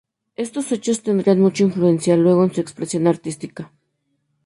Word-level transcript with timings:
Estos 0.35 0.71
hechos 0.71 1.03
tendrían 1.03 1.39
mucha 1.39 1.61
influencia 1.61 2.17
luego 2.17 2.43
en 2.43 2.51
su 2.51 2.59
expresión 2.59 3.05
artística. 3.05 3.71